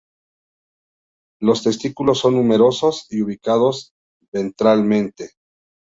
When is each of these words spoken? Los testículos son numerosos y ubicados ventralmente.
Los 1.39 1.61
testículos 1.61 2.17
son 2.17 2.33
numerosos 2.35 3.05
y 3.11 3.21
ubicados 3.21 3.93
ventralmente. 4.33 5.33